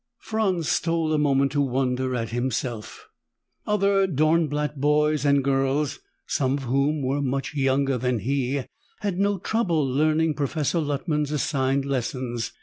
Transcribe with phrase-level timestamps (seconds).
[0.17, 3.07] Franz stole a moment to wonder at himself.
[3.67, 8.63] Other Dornblatt boys and girls, some of whom were much younger than he,
[9.01, 12.51] had no trouble learning Professor Luttman's assigned lessons.